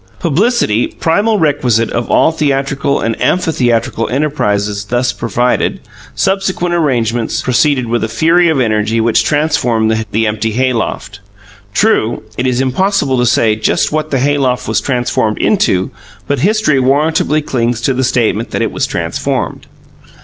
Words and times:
"Publicity," 0.17 0.87
primal 0.87 1.37
requisite 1.37 1.91
of 1.91 2.09
all 2.09 2.31
theatrical 2.31 2.99
and 3.01 3.15
amphitheatrical 3.21 4.09
enterprise 4.09 4.83
thus 4.85 5.13
provided, 5.13 5.79
subsequent 6.15 6.73
arrangements 6.73 7.43
proceeded 7.43 7.85
with 7.85 8.03
a 8.03 8.07
fury 8.09 8.49
of 8.49 8.59
energy 8.59 8.99
which 8.99 9.23
transformed 9.23 10.07
the 10.11 10.25
empty 10.25 10.53
hayloft. 10.53 11.19
True, 11.75 12.23
it 12.35 12.47
is 12.47 12.61
impossible 12.61 13.19
to 13.19 13.27
say 13.27 13.55
just 13.55 13.91
what 13.91 14.09
the 14.09 14.17
hay 14.17 14.39
loft 14.39 14.67
was 14.67 14.81
transformed 14.81 15.37
into, 15.37 15.91
but 16.27 16.39
history 16.39 16.79
warrantably 16.79 17.43
clings 17.43 17.79
to 17.81 17.93
the 17.93 18.03
statement 18.03 18.49
that 18.49 18.63
it 18.63 18.71
was 18.71 18.87
transformed. 18.87 19.67